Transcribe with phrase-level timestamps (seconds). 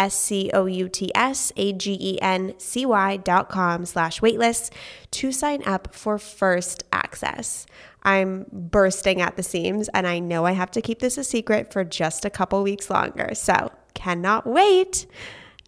[0.00, 4.20] S C O U T S A G E N C Y dot com slash
[4.20, 4.72] waitlist
[5.10, 7.66] to sign up for first access.
[8.02, 11.70] I'm bursting at the seams and I know I have to keep this a secret
[11.70, 13.34] for just a couple weeks longer.
[13.34, 15.06] So cannot wait.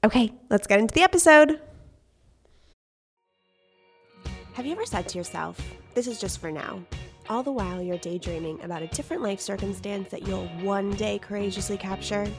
[0.02, 1.60] Okay, let's get into the episode.
[4.54, 5.60] Have you ever said to yourself,
[5.94, 6.82] this is just for now?
[7.32, 11.78] All the while you're daydreaming about a different life circumstance that you'll one day courageously
[11.78, 12.30] capture?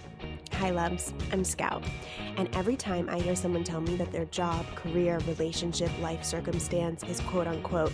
[0.51, 1.15] Hi, loves.
[1.31, 1.83] I'm Scout.
[2.37, 7.01] And every time I hear someone tell me that their job, career, relationship, life circumstance
[7.05, 7.91] is quote unquote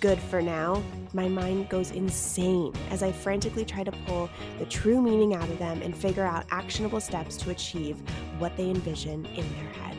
[0.00, 0.82] good for now,
[1.12, 5.58] my mind goes insane as I frantically try to pull the true meaning out of
[5.58, 8.00] them and figure out actionable steps to achieve
[8.38, 9.98] what they envision in their head.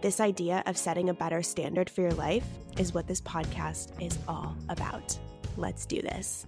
[0.00, 2.46] This idea of setting a better standard for your life
[2.78, 5.18] is what this podcast is all about.
[5.56, 6.46] Let's do this.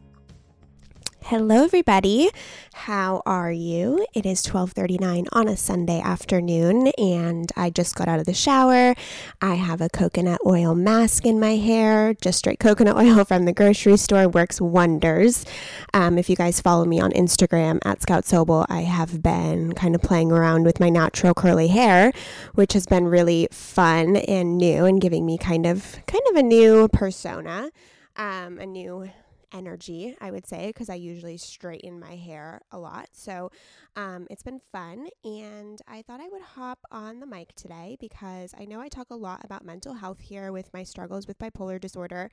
[1.28, 2.30] Hello everybody.
[2.72, 4.06] How are you?
[4.14, 8.94] It is 12:39 on a Sunday afternoon and I just got out of the shower.
[9.42, 12.14] I have a coconut oil mask in my hair.
[12.14, 15.44] Just straight coconut oil from the grocery store works wonders.
[15.92, 19.96] Um, if you guys follow me on Instagram at Scout Sobel, I have been kind
[19.96, 22.12] of playing around with my natural curly hair,
[22.54, 26.42] which has been really fun and new and giving me kind of kind of a
[26.44, 27.72] new persona,
[28.16, 29.08] um, a new
[29.52, 33.08] energy, I would say, because I usually straighten my hair a lot.
[33.12, 33.50] So
[33.94, 35.08] um, it's been fun.
[35.24, 39.08] And I thought I would hop on the mic today because I know I talk
[39.10, 42.30] a lot about mental health here with my struggles with bipolar disorder,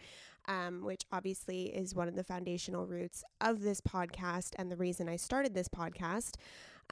[0.47, 5.07] um, which obviously is one of the foundational roots of this podcast and the reason
[5.07, 6.35] I started this podcast.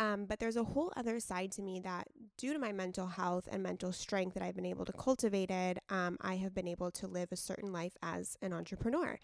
[0.01, 3.47] Um, but there's a whole other side to me that, due to my mental health
[3.51, 5.51] and mental strength that I've been able to cultivate,
[5.91, 9.19] um, I have been able to live a certain life as an entrepreneur.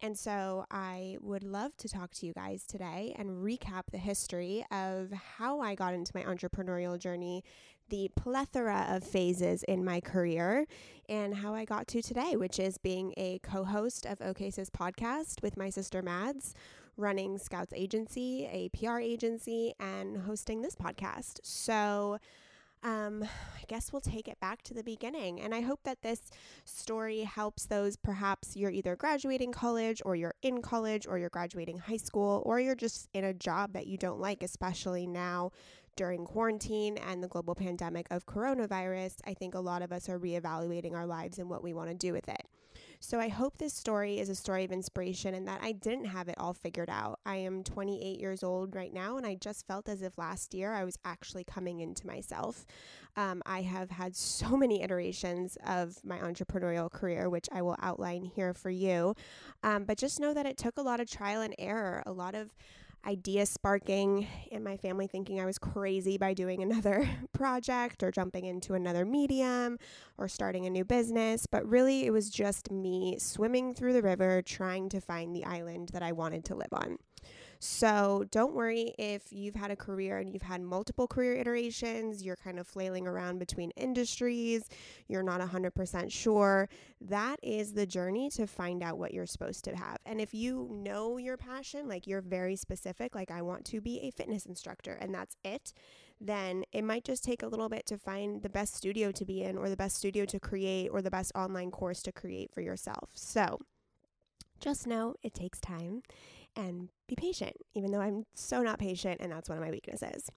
[0.00, 4.64] And so I would love to talk to you guys today and recap the history
[4.70, 7.42] of how I got into my entrepreneurial journey,
[7.88, 10.64] the plethora of phases in my career,
[11.08, 14.70] and how I got to today, which is being a co host of OK Sis
[14.70, 16.54] podcast with my sister Mads,
[16.96, 21.40] running Scouts Agency, a PR agency, and hosting this podcast.
[21.42, 22.18] So,
[22.82, 25.40] um, I guess we'll take it back to the beginning.
[25.40, 26.30] And I hope that this
[26.64, 31.78] story helps those perhaps you're either graduating college or you're in college or you're graduating
[31.78, 35.50] high school or you're just in a job that you don't like, especially now
[35.96, 39.16] during quarantine and the global pandemic of coronavirus.
[39.26, 41.94] I think a lot of us are reevaluating our lives and what we want to
[41.94, 42.46] do with it.
[43.02, 46.28] So I hope this story is a story of inspiration and that I didn't have
[46.28, 47.18] it all figured out.
[47.24, 50.74] I am 28 years old right now, and I just felt as if last year
[50.74, 52.66] I was actually coming into myself.
[53.16, 58.22] Um, I have had so many iterations of my entrepreneurial career, which I will outline
[58.22, 59.14] here for you.
[59.62, 62.34] Um, but just know that it took a lot of trial and error, a lot
[62.34, 62.54] of
[63.06, 68.44] idea sparking and my family thinking I was crazy by doing another project or jumping
[68.44, 69.78] into another medium
[70.18, 71.46] or starting a new business.
[71.46, 75.90] But really, it was just me swimming through the river trying to find the island
[75.92, 76.98] that I wanted to live on.
[77.62, 82.36] So don't worry if you've had a career and you've had multiple career iterations, you're
[82.36, 84.64] kind of flailing around between industries,
[85.08, 86.70] you're not 100% sure.
[87.02, 89.98] That is the journey to find out what you're supposed to have.
[90.06, 94.00] And if you know your passion, like you're very specific, like I want to be
[94.00, 95.74] a fitness instructor, and that's it,
[96.18, 99.42] then it might just take a little bit to find the best studio to be
[99.42, 102.62] in, or the best studio to create, or the best online course to create for
[102.62, 103.10] yourself.
[103.12, 103.58] So
[104.60, 106.02] just know it takes time
[106.60, 110.30] and be patient, even though I'm so not patient, and that's one of my weaknesses.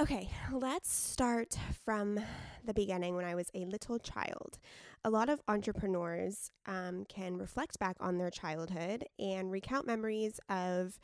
[0.00, 2.18] Okay, let's start from
[2.64, 4.58] the beginning when I was a little child.
[5.04, 10.98] A lot of entrepreneurs um, can reflect back on their childhood and recount memories of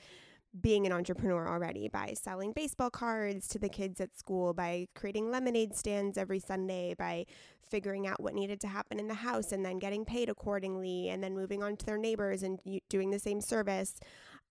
[0.60, 5.30] being an entrepreneur already by selling baseball cards to the kids at school, by creating
[5.30, 7.26] lemonade stands every Sunday, by
[7.68, 11.22] figuring out what needed to happen in the house and then getting paid accordingly, and
[11.22, 12.58] then moving on to their neighbors and
[12.88, 14.00] doing the same service.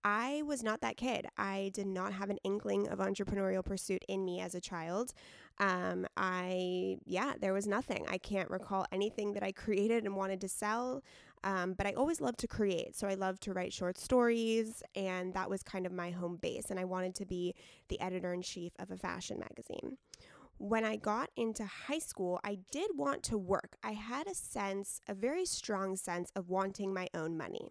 [0.04, 1.26] I was not that kid.
[1.36, 5.12] I did not have an inkling of entrepreneurial pursuit in me as a child.
[5.58, 8.06] Um, I, yeah, there was nothing.
[8.08, 11.02] I can't recall anything that I created and wanted to sell.
[11.44, 12.96] Um, but I always loved to create.
[12.96, 16.70] So I loved to write short stories, and that was kind of my home base.
[16.70, 17.54] And I wanted to be
[17.88, 19.98] the editor in chief of a fashion magazine.
[20.58, 23.76] When I got into high school, I did want to work.
[23.82, 27.68] I had a sense, a very strong sense of wanting my own money.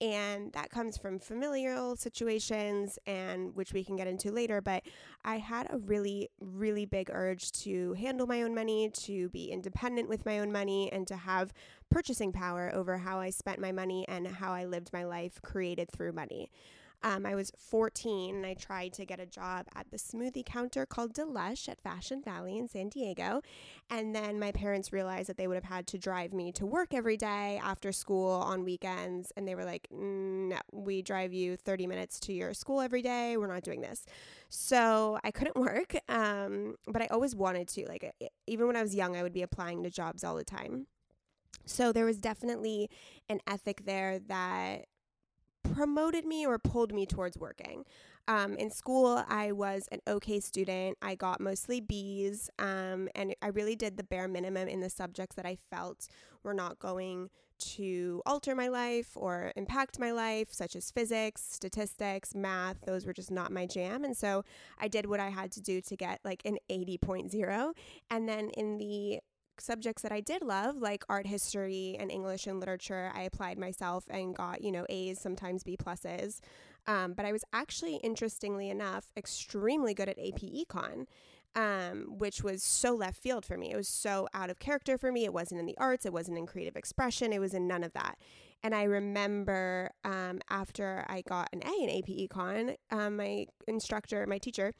[0.00, 4.60] And that comes from familial situations, and which we can get into later.
[4.60, 4.84] But
[5.24, 10.08] I had a really, really big urge to handle my own money, to be independent
[10.08, 11.52] with my own money, and to have
[11.90, 15.90] purchasing power over how I spent my money and how I lived my life created
[15.90, 16.50] through money.
[17.02, 20.84] Um, I was 14 and I tried to get a job at the smoothie counter
[20.84, 23.40] called Delish at Fashion Valley in San Diego.
[23.88, 26.92] And then my parents realized that they would have had to drive me to work
[26.92, 29.32] every day after school on weekends.
[29.36, 33.36] And they were like, no, we drive you 30 minutes to your school every day.
[33.36, 34.04] We're not doing this.
[34.48, 37.86] So I couldn't work, um, but I always wanted to.
[37.86, 38.12] Like,
[38.46, 40.86] even when I was young, I would be applying to jobs all the time.
[41.64, 42.90] So there was definitely
[43.28, 44.86] an ethic there that
[45.78, 47.84] promoted me or pulled me towards working.
[48.26, 50.98] Um, in school, I was an okay student.
[51.00, 55.36] I got mostly B's, um, and I really did the bare minimum in the subjects
[55.36, 56.08] that I felt
[56.42, 62.34] were not going to alter my life or impact my life, such as physics, statistics,
[62.34, 62.80] math.
[62.84, 64.04] Those were just not my jam.
[64.04, 64.44] And so
[64.80, 67.72] I did what I had to do to get like an 80.0.
[68.10, 69.20] And then in the
[69.60, 74.04] subjects that I did love, like art history and English and literature, I applied myself
[74.08, 76.40] and got, you know, A's, sometimes B pluses.
[76.86, 81.06] Um, but I was actually, interestingly enough, extremely good at AP Econ.
[81.56, 83.72] Um, which was so left field for me.
[83.72, 85.24] It was so out of character for me.
[85.24, 87.94] It wasn't in the arts, it wasn't in creative expression, it was in none of
[87.94, 88.18] that.
[88.62, 94.24] And I remember um, after I got an A in AP Econ, um, my instructor,
[94.26, 94.74] my teacher,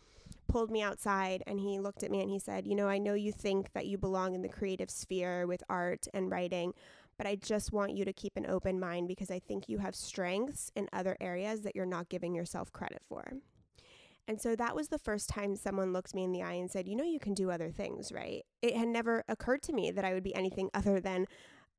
[0.49, 3.15] pulled me outside and he looked at me and he said, You know, I know
[3.15, 6.73] you think that you belong in the creative sphere with art and writing,
[7.17, 9.95] but I just want you to keep an open mind because I think you have
[9.95, 13.33] strengths in other areas that you're not giving yourself credit for.
[14.27, 16.87] And so that was the first time someone looked me in the eye and said,
[16.87, 18.45] You know, you can do other things, right?
[18.61, 21.27] It had never occurred to me that I would be anything other than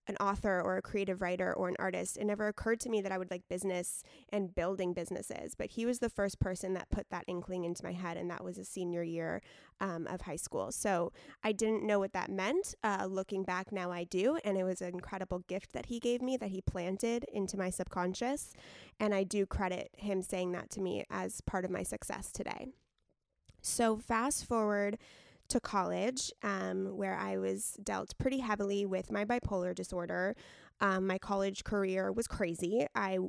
[0.09, 2.17] an author or a creative writer or an artist.
[2.17, 5.85] It never occurred to me that I would like business and building businesses, but he
[5.85, 8.65] was the first person that put that inkling into my head, and that was a
[8.65, 9.41] senior year
[9.79, 10.71] um, of high school.
[10.71, 11.13] So
[11.43, 12.73] I didn't know what that meant.
[12.83, 16.21] Uh, looking back now, I do, and it was an incredible gift that he gave
[16.21, 18.53] me that he planted into my subconscious,
[18.99, 22.67] and I do credit him saying that to me as part of my success today.
[23.61, 24.97] So fast forward
[25.49, 30.35] to college, um, where I was dealt pretty heavily with my bipolar disorder.
[30.81, 32.87] Um, my college career was crazy.
[32.95, 33.19] I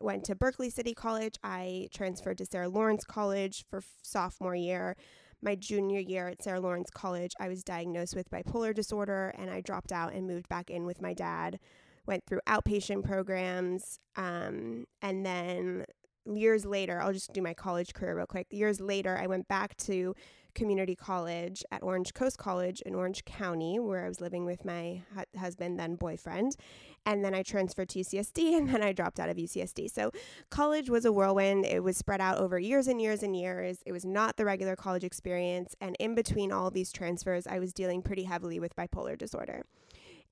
[0.00, 1.36] went to Berkeley City College.
[1.42, 4.96] I transferred to Sarah Lawrence College for f- sophomore year.
[5.42, 9.60] My junior year at Sarah Lawrence College, I was diagnosed with bipolar disorder and I
[9.60, 11.58] dropped out and moved back in with my dad.
[12.06, 13.98] Went through outpatient programs.
[14.16, 15.84] Um, and then
[16.24, 18.46] years later, I'll just do my college career real quick.
[18.50, 20.14] Years later, I went back to
[20.56, 25.02] community college at Orange Coast College in Orange County, where I was living with my
[25.14, 26.56] hu- husband, then boyfriend.
[27.04, 29.88] And then I transferred to UCSD and then I dropped out of UCSD.
[29.90, 30.10] So
[30.50, 31.64] college was a whirlwind.
[31.64, 33.78] It was spread out over years and years and years.
[33.86, 35.76] It was not the regular college experience.
[35.80, 39.62] And in between all these transfers, I was dealing pretty heavily with bipolar disorder.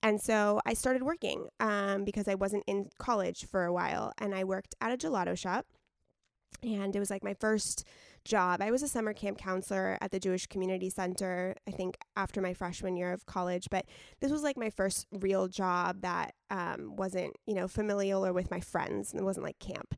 [0.03, 4.13] And so I started working um, because I wasn't in college for a while.
[4.19, 5.67] And I worked at a gelato shop.
[6.63, 7.85] And it was like my first
[8.25, 8.63] job.
[8.63, 12.55] I was a summer camp counselor at the Jewish Community Center, I think after my
[12.55, 13.87] freshman year of college, but
[14.21, 18.51] this was like my first real job that um, wasn't, you know, familial or with
[18.51, 19.13] my friends.
[19.13, 19.95] And it wasn't like camp.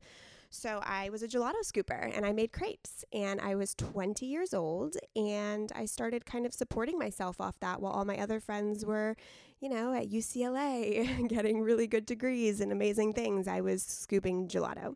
[0.50, 4.54] So I was a gelato scooper and I made crepes and I was 20 years
[4.54, 8.85] old and I started kind of supporting myself off that while all my other friends
[8.85, 9.16] were,
[9.61, 13.49] you know, at UCLA getting really good degrees and amazing things.
[13.49, 14.95] I was scooping gelato.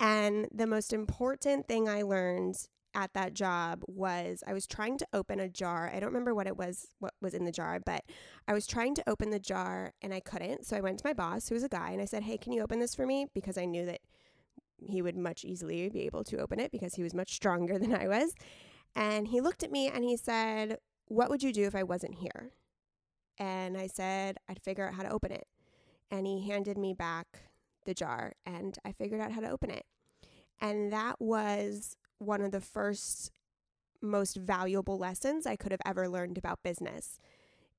[0.00, 5.06] And the most important thing I learned at that job was I was trying to
[5.12, 5.90] open a jar.
[5.92, 8.04] I don't remember what it was, what was in the jar, but
[8.46, 10.66] I was trying to open the jar and I couldn't.
[10.66, 12.52] So I went to my boss, who was a guy, and I said, Hey, can
[12.52, 13.26] you open this for me?
[13.34, 14.00] Because I knew that
[14.80, 17.94] he would much easily be able to open it because he was much stronger than
[17.94, 18.34] I was.
[18.94, 22.16] And he looked at me and he said, What would you do if I wasn't
[22.16, 22.50] here?
[23.38, 25.46] And I said, I'd figure out how to open it.
[26.10, 27.26] And he handed me back
[27.84, 29.84] the jar and I figured out how to open it.
[30.60, 33.30] And that was one of the first
[34.02, 37.18] most valuable lessons I could have ever learned about business.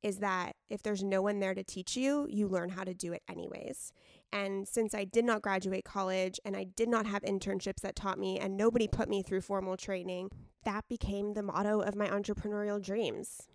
[0.02, 3.12] is that if there's no one there to teach you, you learn how to do
[3.14, 3.92] it anyways.
[4.32, 8.20] And since I did not graduate college and I did not have internships that taught
[8.20, 10.30] me, and nobody put me through formal training,
[10.64, 13.48] that became the motto of my entrepreneurial dreams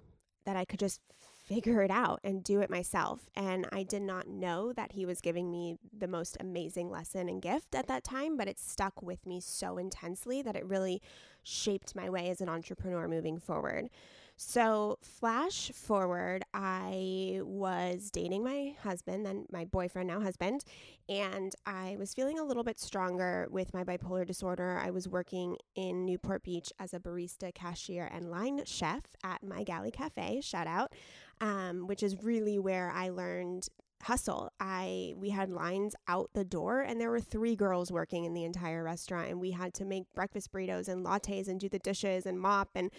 [0.45, 1.01] that I could just
[1.47, 3.29] figure it out and do it myself.
[3.37, 7.43] And I did not know that he was giving me the most amazing lesson and
[7.43, 11.03] gift at that time, but it stuck with me so intensely that it really
[11.43, 13.91] shaped my way as an entrepreneur moving forward.
[14.37, 20.65] So, flash forward, I was dating my husband, then my boyfriend, now husband,
[21.09, 24.81] and I was feeling a little bit stronger with my bipolar disorder.
[24.83, 29.63] I was working in Newport Beach as a barista, cashier, and line chef at my
[29.63, 30.93] Galley Cafe, shout out,
[31.41, 33.69] um, which is really where I learned
[34.03, 34.53] hustle.
[34.59, 38.45] I we had lines out the door and there were three girls working in the
[38.45, 42.27] entire restaurant and we had to make breakfast burritos and lattes and do the dishes
[42.27, 42.91] and mop and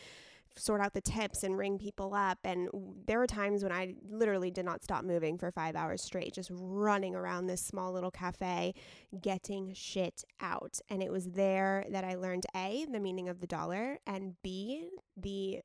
[0.57, 2.39] sort out the tips and ring people up.
[2.43, 2.69] And
[3.05, 6.49] there were times when I literally did not stop moving for five hours straight, just
[6.53, 8.73] running around this small little cafe,
[9.21, 10.79] getting shit out.
[10.89, 14.89] And it was there that I learned A, the meaning of the dollar, and B,
[15.17, 15.61] the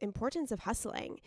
[0.00, 1.20] importance of hustling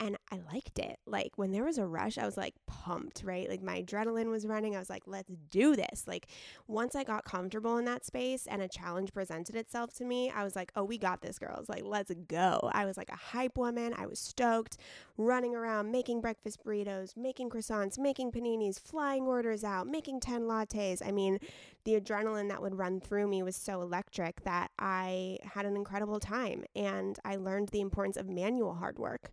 [0.00, 0.98] and I liked it.
[1.06, 3.48] Like when there was a rush, I was like pumped, right?
[3.48, 4.74] Like my adrenaline was running.
[4.74, 6.04] I was like, let's do this.
[6.06, 6.26] Like
[6.66, 10.42] once I got comfortable in that space and a challenge presented itself to me, I
[10.42, 11.68] was like, oh, we got this, girls.
[11.68, 12.70] Like, let's go.
[12.72, 13.94] I was like a hype woman.
[13.94, 14.78] I was stoked,
[15.18, 21.06] running around, making breakfast burritos, making croissants, making paninis, flying orders out, making 10 lattes.
[21.06, 21.38] I mean,
[21.84, 26.20] the adrenaline that would run through me was so electric that I had an incredible
[26.20, 29.30] time and I learned the importance of manual hard work.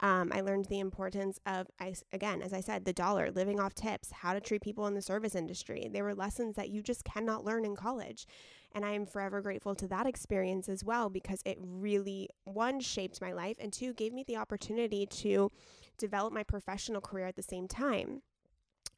[0.00, 3.74] Um, I learned the importance of, I, again, as I said, the dollar, living off
[3.74, 5.88] tips, how to treat people in the service industry.
[5.92, 8.26] They were lessons that you just cannot learn in college.
[8.72, 13.20] And I am forever grateful to that experience as well because it really, one, shaped
[13.20, 15.50] my life, and two, gave me the opportunity to
[15.98, 18.22] develop my professional career at the same time.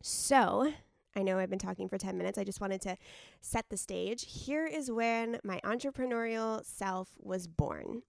[0.02, 0.72] So,
[1.16, 2.38] I know I've been talking for 10 minutes.
[2.38, 2.96] I just wanted to
[3.40, 4.24] set the stage.
[4.26, 8.02] Here is when my entrepreneurial self was born.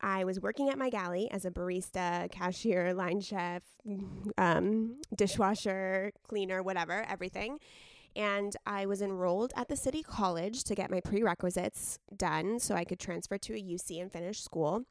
[0.00, 3.62] I was working at my galley as a barista, cashier, line chef,
[4.38, 7.58] um, dishwasher, cleaner, whatever, everything.
[8.14, 12.84] And I was enrolled at the city college to get my prerequisites done so I
[12.84, 14.84] could transfer to a UC and finish school.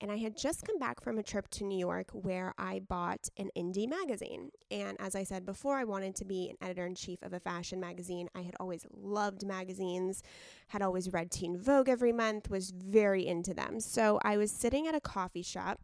[0.00, 3.28] And I had just come back from a trip to New York where I bought
[3.36, 4.50] an indie magazine.
[4.70, 7.40] And as I said before, I wanted to be an editor in chief of a
[7.40, 8.28] fashion magazine.
[8.34, 10.22] I had always loved magazines,
[10.68, 13.80] had always read Teen Vogue every month, was very into them.
[13.80, 15.80] So I was sitting at a coffee shop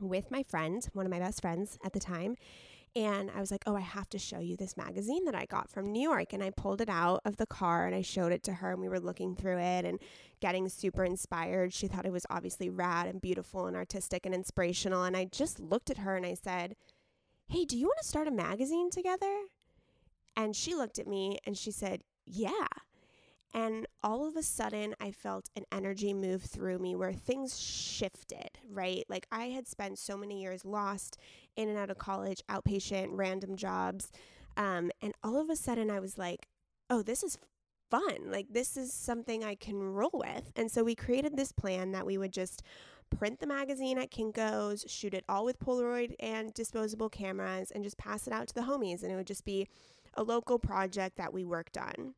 [0.00, 2.36] with my friend, one of my best friends at the time,
[2.96, 5.70] and I was like, oh, I have to show you this magazine that I got
[5.70, 6.32] from New York.
[6.32, 8.80] And I pulled it out of the car and I showed it to her, and
[8.80, 10.00] we were looking through it and
[10.40, 11.72] getting super inspired.
[11.72, 15.04] She thought it was obviously rad and beautiful and artistic and inspirational.
[15.04, 16.74] And I just looked at her and I said,
[17.48, 19.34] hey, do you want to start a magazine together?
[20.36, 22.66] And she looked at me and she said, yeah.
[23.52, 28.50] And all of a sudden, I felt an energy move through me where things shifted,
[28.70, 29.04] right?
[29.08, 31.18] Like I had spent so many years lost
[31.56, 34.10] in and out of college, outpatient, random jobs.
[34.56, 36.48] Um, and all of a sudden, I was like,
[36.88, 37.38] oh, this is
[37.90, 38.30] fun.
[38.30, 40.50] Like, this is something I can roll with.
[40.56, 42.62] And so we created this plan that we would just
[43.16, 47.98] print the magazine at Kinko's, shoot it all with Polaroid and disposable cameras, and just
[47.98, 49.02] pass it out to the homies.
[49.02, 49.66] And it would just be
[50.14, 52.14] a local project that we worked on.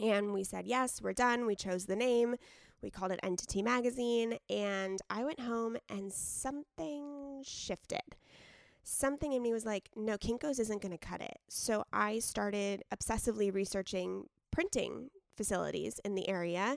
[0.00, 1.46] And we said, yes, we're done.
[1.46, 2.36] We chose the name.
[2.82, 4.38] We called it Entity Magazine.
[4.48, 8.16] And I went home and something shifted.
[8.90, 11.38] Something in me was like, no, Kinko's isn't going to cut it.
[11.48, 16.76] So I started obsessively researching printing facilities in the area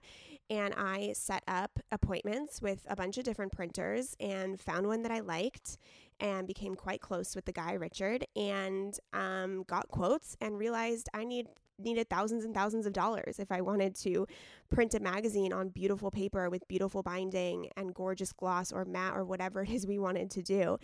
[0.50, 5.12] and I set up appointments with a bunch of different printers and found one that
[5.12, 5.78] I liked
[6.20, 11.24] and became quite close with the guy Richard and um, got quotes and realized I
[11.24, 11.48] need
[11.84, 14.28] needed thousands and thousands of dollars if I wanted to
[14.70, 19.24] print a magazine on beautiful paper with beautiful binding and gorgeous gloss or matte or
[19.24, 20.78] whatever it is we wanted to do.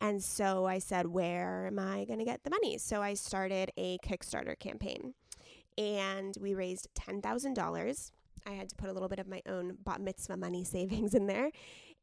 [0.00, 2.78] And so I said, where am I going to get the money?
[2.78, 5.14] So I started a Kickstarter campaign
[5.78, 8.10] and we raised $10,000.
[8.46, 11.26] I had to put a little bit of my own bat mitzvah money savings in
[11.26, 11.50] there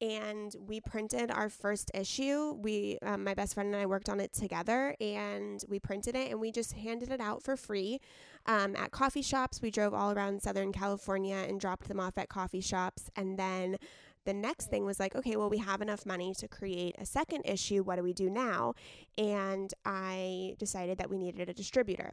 [0.01, 2.53] and we printed our first issue.
[2.53, 6.31] We, um, my best friend and I worked on it together, and we printed it
[6.31, 7.99] and we just handed it out for free
[8.45, 9.61] um, at coffee shops.
[9.61, 13.77] We drove all around Southern California and dropped them off at coffee shops, and then
[14.25, 17.43] the next thing was like, okay, well, we have enough money to create a second
[17.45, 17.83] issue.
[17.83, 18.73] What do we do now?
[19.17, 22.11] And I decided that we needed a distributor.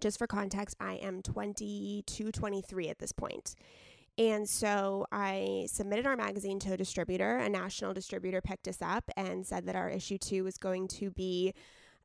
[0.00, 3.54] Just for context, I am 22, 23 at this point
[4.18, 7.36] And so I submitted our magazine to a distributor.
[7.36, 11.10] A national distributor picked us up and said that our issue two was going to
[11.10, 11.52] be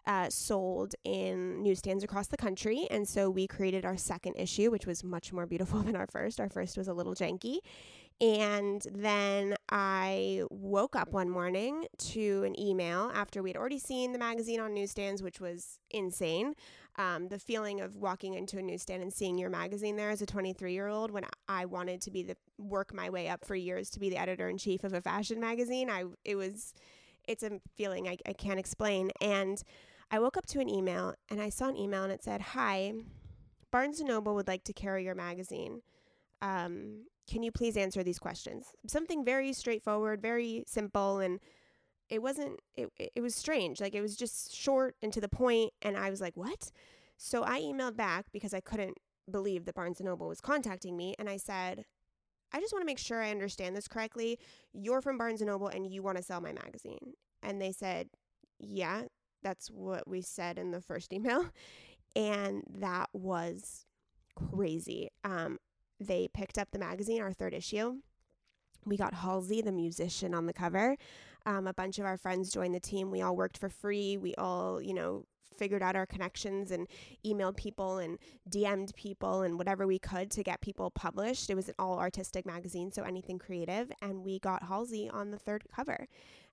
[0.05, 2.87] uh, sold in newsstands across the country.
[2.89, 6.39] And so we created our second issue, which was much more beautiful than our first.
[6.39, 7.59] Our first was a little janky.
[8.19, 14.19] And then I woke up one morning to an email after we'd already seen the
[14.19, 16.53] magazine on newsstands, which was insane.
[16.97, 20.25] Um, the feeling of walking into a newsstand and seeing your magazine there as a
[20.25, 23.89] 23 year old when I wanted to be the work my way up for years
[23.91, 25.89] to be the editor in chief of a fashion magazine.
[25.89, 26.73] I it was
[27.27, 29.11] it's a feeling I, I can't explain.
[29.21, 29.61] And
[30.09, 32.93] I woke up to an email and I saw an email and it said, Hi,
[33.71, 35.81] Barnes and Noble would like to carry your magazine.
[36.41, 38.67] Um, can you please answer these questions?
[38.87, 41.39] Something very straightforward, very simple, and
[42.11, 43.81] it wasn't, it, it was strange.
[43.81, 46.71] Like it was just short and to the point, and I was like, what?
[47.17, 48.97] So I emailed back because I couldn't
[49.29, 51.85] believe that Barnes Noble was contacting me, and I said,
[52.53, 54.37] I just want to make sure I understand this correctly.
[54.73, 57.13] You're from Barnes and Noble and you want to sell my magazine.
[57.41, 58.09] And they said,
[58.59, 59.03] Yeah,
[59.41, 61.45] that's what we said in the first email.
[62.13, 63.85] And that was
[64.35, 65.07] crazy.
[65.23, 65.59] Um,
[65.97, 67.99] they picked up the magazine, our third issue.
[68.85, 70.97] We got Halsey, the musician, on the cover.
[71.45, 73.11] Um, a bunch of our friends joined the team.
[73.11, 74.17] We all worked for free.
[74.17, 75.25] We all, you know,
[75.57, 76.87] figured out our connections and
[77.25, 78.17] emailed people and
[78.49, 81.49] DM'd people and whatever we could to get people published.
[81.49, 83.91] It was an all artistic magazine, so anything creative.
[84.01, 86.07] And we got Halsey on the third cover,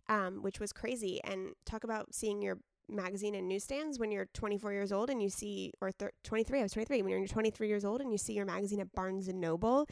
[0.09, 1.21] um, which was crazy.
[1.25, 5.29] And talk about seeing your magazine in newsstands when you're 24 years old and you
[5.31, 8.35] see, or thir- 23, I was 23, when you're 23 years old and you see
[8.35, 9.87] your magazine at Barnes and Noble,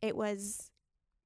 [0.00, 0.70] it was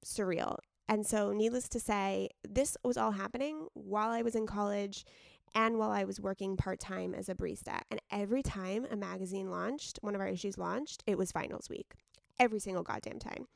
[0.05, 0.57] surreal.
[0.89, 5.05] And so, needless to say, this was all happening while I was in college
[5.53, 7.81] and while I was working part time as a barista.
[7.91, 11.93] And every time a magazine launched, one of our issues launched, it was finals week.
[12.39, 13.47] Every single goddamn time.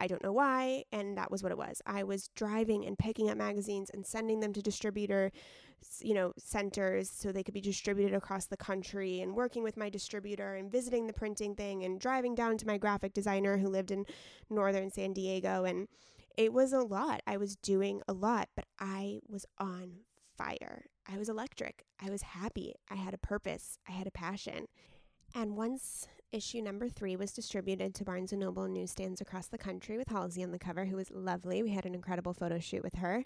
[0.00, 1.82] I don't know why, and that was what it was.
[1.84, 5.32] I was driving and picking up magazines and sending them to distributor,
[6.00, 9.90] you know, centers so they could be distributed across the country and working with my
[9.90, 13.90] distributor and visiting the printing thing and driving down to my graphic designer who lived
[13.90, 14.06] in
[14.50, 15.88] northern San Diego and
[16.38, 17.20] it was a lot.
[17.26, 20.04] I was doing a lot, but I was on
[20.36, 20.86] fire.
[21.12, 21.84] I was electric.
[22.00, 22.76] I was happy.
[22.88, 23.76] I had a purpose.
[23.88, 24.66] I had a passion.
[25.34, 29.98] And once issue number three was distributed to Barnes & Noble newsstands across the country
[29.98, 31.60] with Halsey on the cover, who was lovely.
[31.64, 33.24] We had an incredible photo shoot with her.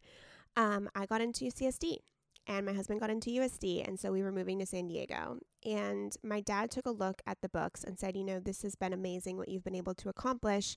[0.57, 1.99] Um, I got into CSD
[2.47, 3.87] and my husband got into USD.
[3.87, 5.39] And so we were moving to San Diego.
[5.65, 8.75] And my dad took a look at the books and said, You know, this has
[8.75, 10.77] been amazing what you've been able to accomplish,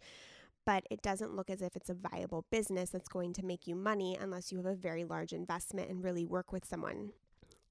[0.65, 3.75] but it doesn't look as if it's a viable business that's going to make you
[3.75, 7.11] money unless you have a very large investment and really work with someone.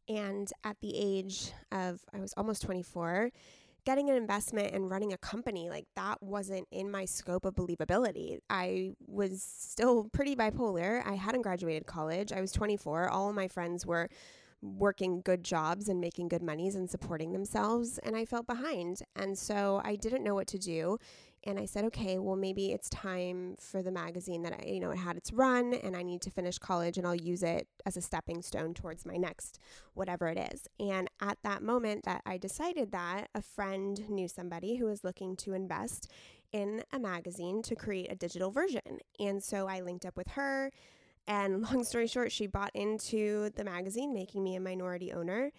[0.09, 3.31] And at the age of, I was almost 24,
[3.85, 8.39] getting an investment and running a company like that wasn't in my scope of believability.
[8.49, 11.03] I was still pretty bipolar.
[11.07, 12.33] I hadn't graduated college.
[12.33, 13.09] I was 24.
[13.09, 14.09] All of my friends were
[14.63, 19.03] working good jobs and making good monies and supporting themselves and I felt behind.
[19.15, 20.99] And so I didn't know what to do
[21.47, 24.91] and I said, okay, well, maybe it's time for the magazine that I, you know,
[24.91, 27.97] it had its run and I need to finish college and I'll use it as
[27.97, 29.59] a stepping stone towards my next
[29.95, 30.67] whatever it is.
[30.81, 35.37] And at that moment that I decided that, a friend knew somebody who was looking
[35.37, 36.11] to invest
[36.53, 39.01] in a magazine to create a digital version.
[39.19, 40.71] And so I linked up with her.
[41.27, 45.51] And long story short, she bought into the magazine, making me a minority owner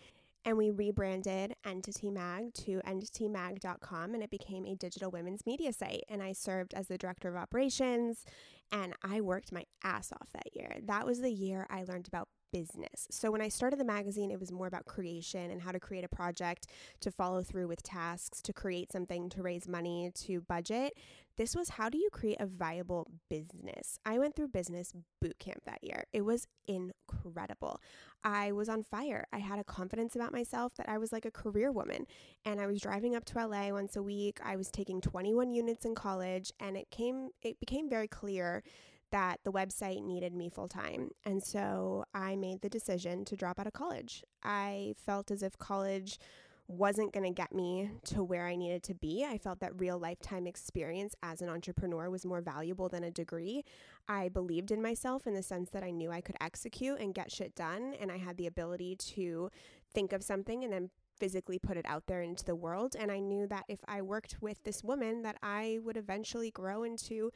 [0.45, 6.03] and we rebranded Entity Mag to entitymag.com and it became a digital women's media site.
[6.07, 8.25] And I served as the director of operations
[8.71, 10.77] and I worked my ass off that year.
[10.85, 13.07] That was the year I learned about business.
[13.11, 16.03] So when I started the magazine, it was more about creation and how to create
[16.03, 16.67] a project,
[17.01, 20.93] to follow through with tasks, to create something, to raise money, to budget.
[21.37, 23.99] This was how do you create a viable business?
[24.05, 26.05] I went through business boot camp that year.
[26.13, 27.81] It was incredible.
[28.23, 29.27] I was on fire.
[29.33, 32.07] I had a confidence about myself that I was like a career woman.
[32.45, 34.39] And I was driving up to LA once a week.
[34.43, 38.63] I was taking 21 units in college and it came it became very clear
[39.11, 41.09] that the website needed me full time.
[41.23, 44.23] And so I made the decision to drop out of college.
[44.43, 46.19] I felt as if college
[46.67, 49.23] wasn't going to get me to where I needed to be.
[49.23, 53.63] I felt that real lifetime experience as an entrepreneur was more valuable than a degree.
[54.07, 57.31] I believed in myself in the sense that I knew I could execute and get
[57.31, 59.51] shit done, and I had the ability to
[59.93, 63.19] think of something and then physically put it out there into the world and I
[63.19, 67.31] knew that if I worked with this woman that I would eventually grow into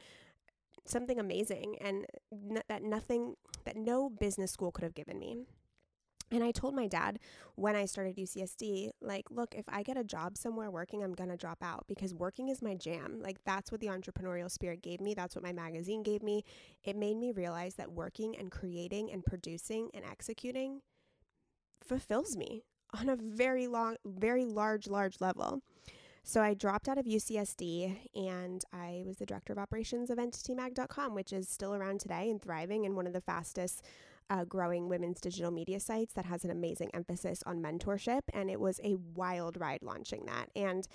[0.90, 5.36] something amazing and n- that nothing that no business school could have given me.
[6.32, 7.18] And I told my dad
[7.56, 11.30] when I started UCSD, like, look, if I get a job somewhere working, I'm going
[11.30, 13.20] to drop out because working is my jam.
[13.20, 15.12] Like, that's what the entrepreneurial spirit gave me.
[15.12, 16.44] That's what my magazine gave me.
[16.84, 20.82] It made me realize that working and creating and producing and executing
[21.82, 22.62] fulfills me
[22.98, 25.62] on a very long, very large, large level.
[26.22, 31.14] So I dropped out of UCSD and I was the director of operations of EntityMag.com,
[31.14, 33.84] which is still around today and thriving and one of the fastest
[34.28, 38.20] uh, growing women's digital media sites that has an amazing emphasis on mentorship.
[38.32, 40.50] And it was a wild ride launching that.
[40.54, 40.86] And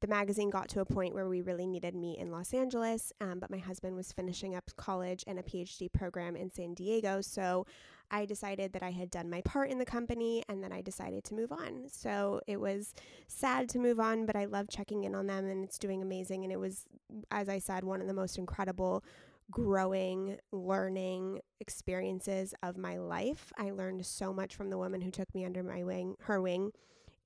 [0.00, 3.40] the magazine got to a point where we really needed me in Los Angeles, um,
[3.40, 7.20] but my husband was finishing up college and a PhD program in San Diego.
[7.20, 7.66] So
[8.10, 11.24] I decided that I had done my part in the company and then I decided
[11.24, 11.88] to move on.
[11.88, 12.94] So it was
[13.26, 16.44] sad to move on, but I love checking in on them and it's doing amazing.
[16.44, 16.86] And it was,
[17.30, 19.04] as I said, one of the most incredible
[19.50, 23.52] growing, learning experiences of my life.
[23.58, 26.72] I learned so much from the woman who took me under my wing, her wing,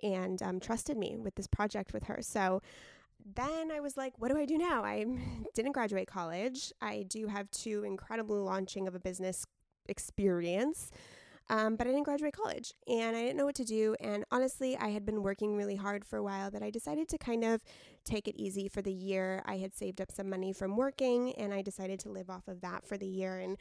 [0.03, 2.19] and um, trusted me with this project with her.
[2.23, 2.61] So
[3.35, 4.85] then I was like, what do I do now?
[4.85, 5.05] I
[5.55, 6.73] didn't graduate college.
[6.81, 9.47] I do have two incredible launching of a business
[9.89, 10.91] experience.
[11.51, 13.95] Um, but I didn't graduate college and I didn't know what to do.
[14.01, 17.19] And honestly, I had been working really hard for a while that I decided to
[17.19, 17.63] kind of
[18.05, 19.43] take it easy for the year.
[19.45, 22.61] I had saved up some money from working and I decided to live off of
[22.63, 23.59] that for the year and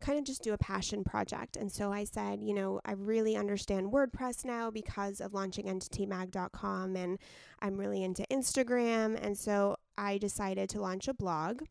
[0.00, 1.56] kind of just do a passion project.
[1.56, 6.96] And so I said, you know, I really understand WordPress now because of launching entitymag.com
[6.96, 7.18] and
[7.60, 9.18] I'm really into Instagram.
[9.20, 11.62] And so I decided to launch a blog.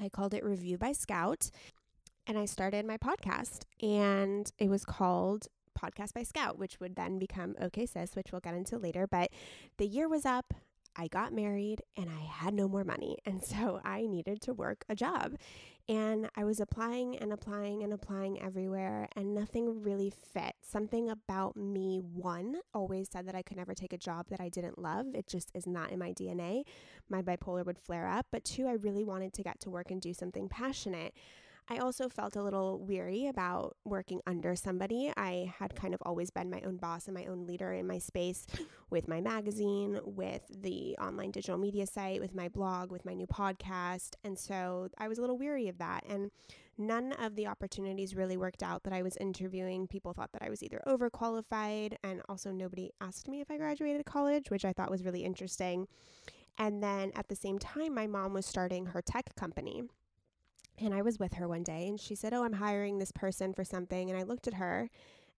[0.00, 1.50] I called it Review by Scout
[2.26, 5.46] and I started my podcast, and it was called
[5.78, 9.06] Podcast by Scout, which would then become OK Sis, which we'll get into later.
[9.06, 9.30] But
[9.76, 10.54] the year was up.
[10.98, 13.18] I got married and I had no more money.
[13.26, 15.34] And so I needed to work a job.
[15.88, 20.54] And I was applying and applying and applying everywhere, and nothing really fit.
[20.60, 24.48] Something about me, one, always said that I could never take a job that I
[24.48, 25.06] didn't love.
[25.14, 26.62] It just is not in my DNA.
[27.08, 28.26] My bipolar would flare up.
[28.32, 31.14] But two, I really wanted to get to work and do something passionate.
[31.68, 35.12] I also felt a little weary about working under somebody.
[35.16, 37.98] I had kind of always been my own boss and my own leader in my
[37.98, 38.46] space
[38.88, 43.26] with my magazine, with the online digital media site, with my blog, with my new
[43.26, 44.14] podcast.
[44.22, 46.04] And so I was a little weary of that.
[46.08, 46.30] And
[46.78, 49.88] none of the opportunities really worked out that I was interviewing.
[49.88, 54.06] People thought that I was either overqualified, and also nobody asked me if I graduated
[54.06, 55.88] college, which I thought was really interesting.
[56.58, 59.82] And then at the same time, my mom was starting her tech company.
[60.78, 63.52] And I was with her one day and she said, Oh, I'm hiring this person
[63.52, 64.10] for something.
[64.10, 64.90] And I looked at her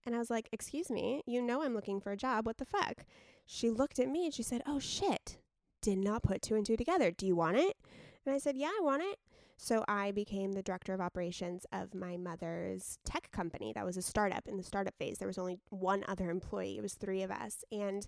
[0.05, 2.45] and I was like, Excuse me, you know I'm looking for a job.
[2.45, 3.05] What the fuck?
[3.45, 5.37] She looked at me and she said, Oh shit,
[5.81, 7.11] did not put two and two together.
[7.11, 7.77] Do you want it?
[8.25, 9.17] And I said, Yeah, I want it.
[9.61, 13.73] So I became the director of operations of my mother's tech company.
[13.73, 15.17] That was a startup in the startup phase.
[15.17, 17.65] There was only one other employee, it was three of us.
[17.69, 18.07] And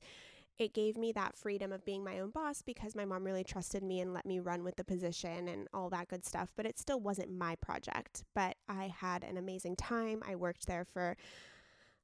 [0.57, 3.83] it gave me that freedom of being my own boss because my mom really trusted
[3.83, 6.49] me and let me run with the position and all that good stuff.
[6.55, 8.23] But it still wasn't my project.
[8.35, 10.21] But I had an amazing time.
[10.27, 11.17] I worked there for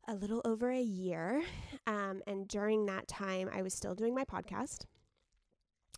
[0.08, 1.44] a little over a year.
[1.86, 4.86] Um, and during that time, I was still doing my podcast,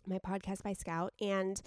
[0.06, 1.12] my podcast by Scout.
[1.20, 1.60] And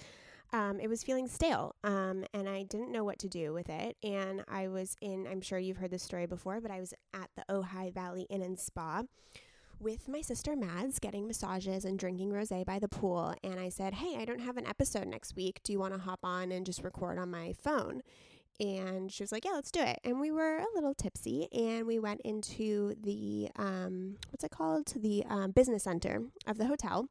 [0.54, 3.98] um, it was feeling stale um, and I didn't know what to do with it.
[4.04, 7.30] And I was in, I'm sure you've heard this story before, but I was at
[7.36, 9.02] the Ojai Valley Inn and Spa
[9.84, 13.36] with my sister Mads getting massages and drinking rosé by the pool.
[13.43, 15.60] And I said, Hey, I don't have an episode next week.
[15.63, 18.02] Do you want to hop on and just record on my phone?
[18.62, 20.00] And she was like, Yeah, let's do it.
[20.06, 24.93] And we were a little tipsy and we went into the, um, what's it called?
[24.96, 27.10] The um, business center of the hotel.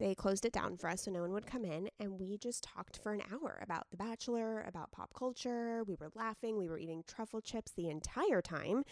[0.00, 1.88] They closed it down for us so no one would come in.
[2.00, 5.84] And we just talked for an hour about The Bachelor, about pop culture.
[5.84, 6.56] We were laughing.
[6.56, 8.84] We were eating truffle chips the entire time.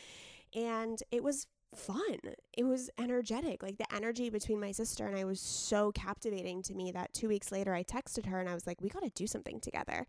[0.55, 2.19] And it was fun.
[2.57, 3.63] It was energetic.
[3.63, 7.29] Like the energy between my sister and I was so captivating to me that two
[7.29, 10.07] weeks later I texted her and I was like, we got to do something together.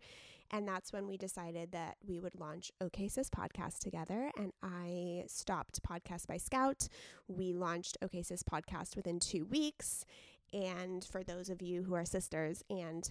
[0.50, 4.30] And that's when we decided that we would launch OK Sis podcast together.
[4.38, 6.88] And I stopped Podcast by Scout.
[7.28, 10.06] We launched OK Sis podcast within two weeks.
[10.52, 13.10] And for those of you who are sisters and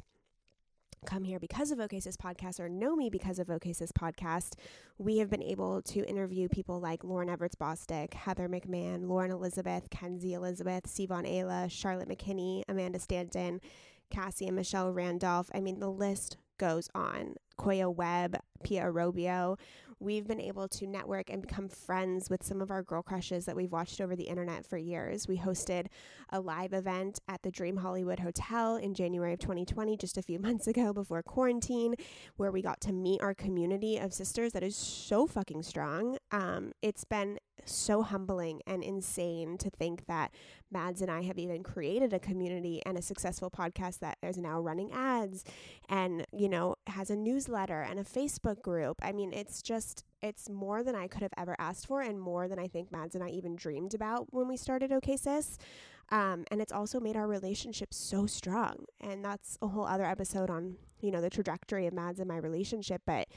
[1.05, 4.53] come here because of OK Sis podcast or know me because of OK Sis podcast,
[4.97, 9.89] we have been able to interview people like Lauren Evarts Bosstick, Heather McMahan, Lauren Elizabeth,
[9.89, 13.61] Kenzie Elizabeth, Siobhan Ayla, Charlotte McKinney, Amanda Stanton,
[14.09, 15.49] Cassie and Michelle Randolph.
[15.53, 17.35] I mean, the list goes on.
[17.57, 19.57] Koya Webb, Pia Robio.
[19.99, 23.55] We've been able to network and become friends with some of our girl crushes that
[23.55, 25.27] we've watched over the internet for years.
[25.27, 25.87] We hosted
[26.29, 30.39] a live event at the Dream Hollywood Hotel in January of 2020, just a few
[30.47, 31.95] months ago before quarantine,
[32.35, 36.17] where we got to meet our community of sisters that is so fucking strong.
[36.31, 40.31] Um, it's been so humbling and insane to think that
[40.71, 44.59] Mads and I have even created a community and a successful podcast that is now
[44.59, 45.43] running ads
[45.89, 48.97] and, you know, has a newsletter and a Facebook group.
[49.01, 52.47] I mean, it's just, it's more than I could have ever asked for and more
[52.47, 55.57] than I think Mads and I even dreamed about when we started OK Sis.
[56.09, 58.85] Um, and it's also made our relationship so strong.
[59.01, 62.37] And that's a whole other episode on, you know, the trajectory of Mads and my
[62.37, 63.01] relationship.
[63.05, 63.27] But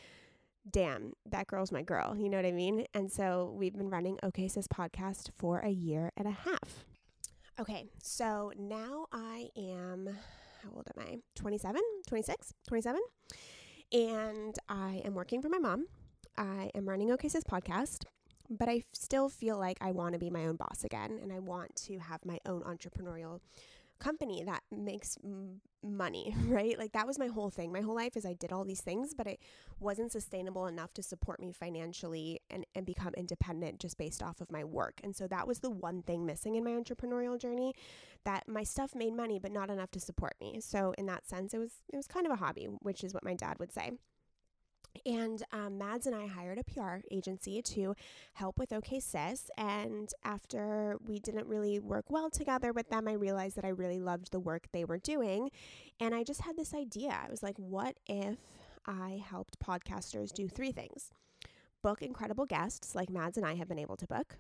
[0.69, 2.17] damn, that girl's my girl.
[2.17, 2.87] You know what I mean?
[2.95, 6.85] And so we've been running OK Sis podcast for a year and a half.
[7.59, 10.09] Okay, so now I am,
[10.63, 11.19] how old am I?
[11.35, 13.01] 27, 26, 27.
[13.93, 15.87] And I am working for my mom.
[16.37, 18.05] I am running OK Sis podcast,
[18.49, 21.39] but I still feel like I want to be my own boss again and I
[21.39, 23.41] want to have my own entrepreneurial
[24.01, 26.79] company that makes m- money, right?
[26.79, 27.73] Like that was my whole thing.
[27.73, 29.41] My whole life is I did all these things, but it
[29.79, 34.51] wasn't sustainable enough to support me financially and, and become independent just based off of
[34.51, 35.01] my work.
[35.05, 37.75] And so that was the one thing missing in my entrepreneurial journey
[38.25, 40.61] that my stuff made money, but not enough to support me.
[40.61, 43.25] So in that sense, it was it was kind of a hobby, which is what
[43.25, 43.93] my dad would say.
[45.07, 47.95] And um, Mads and I hired a PR agency to
[48.35, 49.51] help with OK Sis.
[49.57, 54.01] And after we didn't really work well together with them, I realized that I really
[54.01, 55.51] loved the work they were doing.
[56.01, 57.11] And I just had this idea.
[57.11, 58.39] I was like, what if
[58.87, 61.13] I helped podcasters do three things?
[61.83, 64.37] Book incredible guests like Mads and I have been able to book,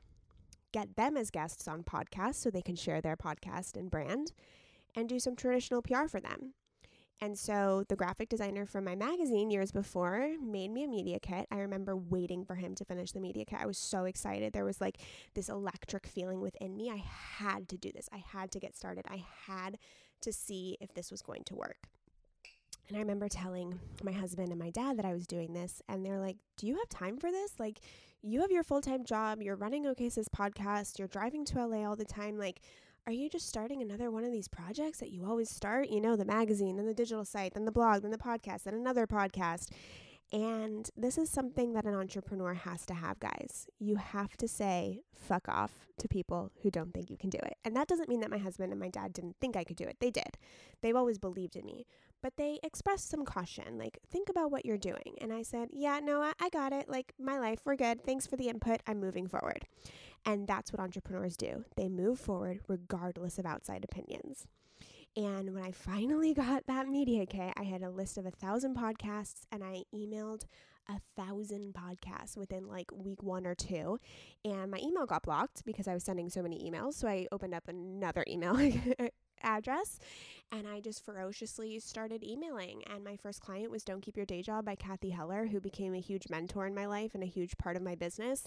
[0.72, 4.32] get them as guests on podcasts so they can share their podcast and brand,
[4.94, 6.54] and do some traditional PR for them.
[7.22, 11.46] And so the graphic designer from my magazine years before made me a media kit.
[11.50, 13.58] I remember waiting for him to finish the media kit.
[13.60, 14.54] I was so excited.
[14.54, 14.98] There was like
[15.34, 16.90] this electric feeling within me.
[16.90, 17.02] I
[17.36, 18.08] had to do this.
[18.10, 19.04] I had to get started.
[19.08, 19.76] I had
[20.22, 21.88] to see if this was going to work.
[22.88, 26.04] And I remember telling my husband and my dad that I was doing this, and
[26.04, 27.52] they're like, Do you have time for this?
[27.58, 27.80] Like,
[28.22, 31.88] you have your full time job, you're running OK Sis podcast, you're driving to LA
[31.88, 32.36] all the time.
[32.36, 32.62] Like,
[33.06, 35.88] are you just starting another one of these projects that you always start?
[35.88, 38.74] You know, the magazine, then the digital site, then the blog, then the podcast, then
[38.74, 39.68] another podcast.
[40.32, 43.66] And this is something that an entrepreneur has to have, guys.
[43.80, 47.56] You have to say fuck off to people who don't think you can do it.
[47.64, 49.84] And that doesn't mean that my husband and my dad didn't think I could do
[49.84, 49.96] it.
[50.00, 50.38] They did.
[50.82, 51.84] They've always believed in me.
[52.22, 55.16] But they expressed some caution, like, think about what you're doing.
[55.20, 56.88] And I said, yeah, no, I, I got it.
[56.88, 58.04] Like, my life, we're good.
[58.04, 58.82] Thanks for the input.
[58.86, 59.66] I'm moving forward.
[60.24, 61.64] And that's what entrepreneurs do.
[61.76, 64.46] They move forward regardless of outside opinions.
[65.16, 68.76] And when I finally got that media kit, I had a list of a thousand
[68.76, 70.44] podcasts and I emailed
[70.88, 73.98] a thousand podcasts within like week one or two.
[74.44, 76.94] And my email got blocked because I was sending so many emails.
[76.94, 78.56] So I opened up another email
[79.42, 79.98] address
[80.52, 82.82] and I just ferociously started emailing.
[82.92, 85.94] And my first client was Don't Keep Your Day Job by Cathy Heller, who became
[85.94, 88.46] a huge mentor in my life and a huge part of my business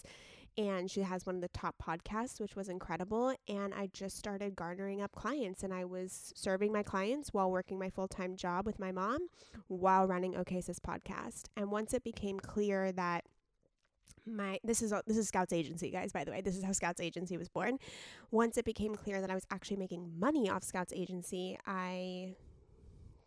[0.58, 3.36] and she has one of the top podcasts, which was incredible.
[3.48, 7.80] And I just started garnering up clients, and I was serving my clients while working
[7.80, 9.28] my full time job with my mom
[9.68, 11.44] while running OK Sis podcast.
[11.58, 13.26] And once it became clear that
[14.26, 16.12] my this is this is Scouts Agency, guys.
[16.12, 17.78] By the way, this is how Scouts Agency was born.
[18.32, 22.36] Once it became clear that I was actually making money off Scouts Agency, I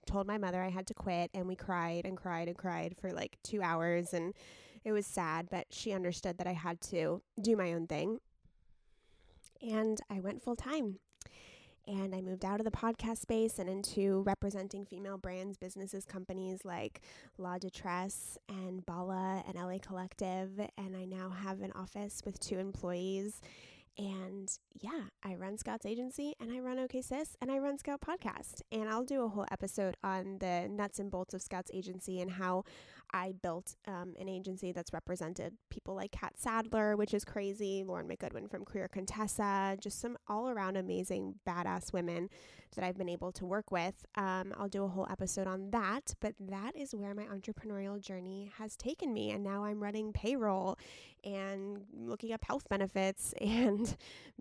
[0.07, 3.13] told my mother I had to quit, and we cried and cried and cried for
[3.13, 4.33] like two hours and
[4.87, 8.21] it was sad, but she understood that I had to do my own thing.
[9.61, 11.01] And I went full time.
[11.89, 16.65] And I moved out of the podcast space and into representing female brands, businesses, companies
[16.65, 17.01] like
[17.37, 20.51] La Detresse and Bala and LA Collective.
[20.79, 23.41] And I now have an office with two employees
[23.99, 28.01] and yeah, I run Scout's agency and I run OK Sis and I run Scout
[28.01, 28.61] Podcast.
[28.71, 32.31] And I'll do a whole episode on the nuts and bolts of Scout's agency and
[32.33, 32.65] how
[33.13, 38.09] I built um, an agency that's represented people like Kat Sadler, which is crazy, Lauren
[38.09, 42.29] McGoodwin from Career Contessa, just some all around amazing badass women
[42.75, 44.05] that I've been able to work with.
[44.17, 48.53] Um, I'll do a whole episode on that, but that is where my entrepreneurial journey
[48.59, 49.31] has taken me.
[49.31, 50.79] And now I'm running payroll
[51.25, 53.97] and looking up health benefits and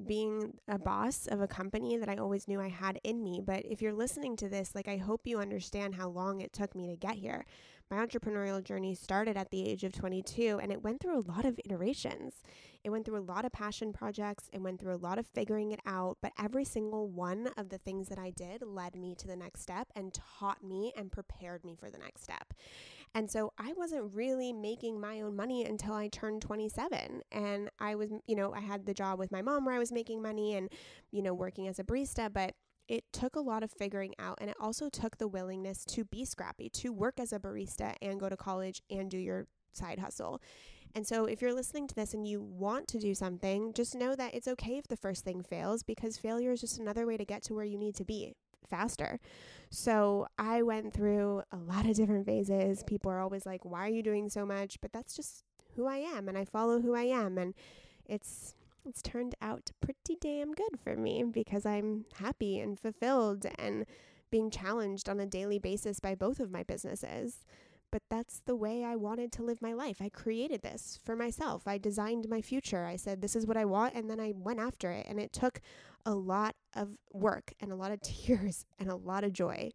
[0.05, 3.41] being a boss of a company that I always knew I had in me.
[3.43, 6.75] But if you're listening to this, like, I hope you understand how long it took
[6.75, 7.45] me to get here
[7.89, 11.45] my entrepreneurial journey started at the age of 22 and it went through a lot
[11.45, 12.41] of iterations.
[12.83, 15.71] It went through a lot of passion projects, it went through a lot of figuring
[15.71, 19.27] it out, but every single one of the things that I did led me to
[19.27, 22.53] the next step and taught me and prepared me for the next step.
[23.15, 27.21] And so I wasn't really making my own money until I turned 27.
[27.31, 29.91] And I was, you know, I had the job with my mom where I was
[29.91, 30.69] making money and,
[31.11, 32.55] you know, working as a barista, but
[32.87, 36.25] it took a lot of figuring out and it also took the willingness to be
[36.25, 40.41] scrappy, to work as a barista and go to college and do your side hustle.
[40.93, 44.15] And so if you're listening to this and you want to do something, just know
[44.15, 47.25] that it's okay if the first thing fails because failure is just another way to
[47.25, 48.33] get to where you need to be
[48.69, 49.19] faster.
[49.69, 52.81] So I went through a lot of different phases.
[52.83, 54.79] People are always like, why are you doing so much?
[54.79, 55.43] But that's just
[55.75, 57.37] who I am and I follow who I am.
[57.37, 57.53] And
[58.05, 63.85] it's it's turned out pretty damn good for me because I'm happy and fulfilled and
[64.31, 67.45] being challenged on a daily basis by both of my businesses
[67.95, 70.01] but that's the way I wanted to live my life.
[70.01, 71.65] I created this for myself.
[71.65, 72.85] I designed my future.
[72.85, 73.93] I said, this is what I want.
[73.93, 75.05] And then I went after it.
[75.07, 75.61] And it took
[76.05, 79.71] a lot of work and a lot of tears and a lot of joy.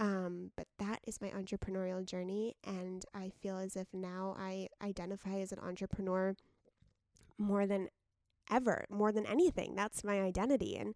[0.00, 2.56] Um, but that is my entrepreneurial journey.
[2.66, 6.34] And I feel as if now I identify as an entrepreneur
[7.38, 7.88] more than
[8.50, 9.74] ever, more than anything.
[9.74, 10.76] That's my identity.
[10.76, 10.94] And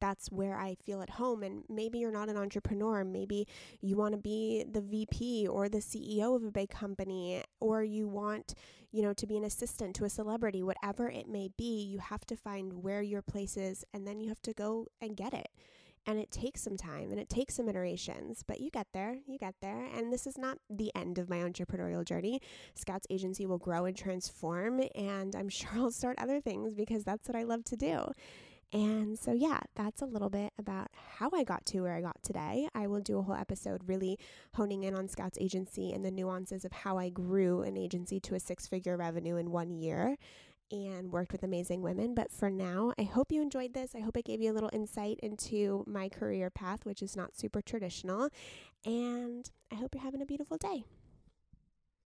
[0.00, 1.42] that's where I feel at home.
[1.42, 3.04] And maybe you're not an entrepreneur.
[3.04, 3.46] Maybe
[3.80, 8.06] you want to be the VP or the CEO of a big company, or you
[8.06, 8.54] want,
[8.90, 12.26] you know, to be an assistant to a celebrity, whatever it may be, you have
[12.26, 15.48] to find where your place is and then you have to go and get it.
[16.06, 19.38] And it takes some time and it takes some iterations, but you get there, you
[19.38, 19.88] get there.
[19.96, 22.40] And this is not the end of my entrepreneurial journey.
[22.74, 27.28] Scouts Agency will grow and transform, and I'm sure I'll start other things because that's
[27.28, 28.06] what I love to do.
[28.74, 30.88] And so, yeah, that's a little bit about
[31.18, 32.68] how I got to where I got today.
[32.74, 34.18] I will do a whole episode really
[34.54, 38.34] honing in on Scouts Agency and the nuances of how I grew an agency to
[38.34, 40.16] a six figure revenue in one year
[40.74, 42.14] and worked with amazing women.
[42.14, 43.94] But for now, I hope you enjoyed this.
[43.94, 47.36] I hope it gave you a little insight into my career path, which is not
[47.36, 48.28] super traditional.
[48.84, 50.84] And I hope you're having a beautiful day.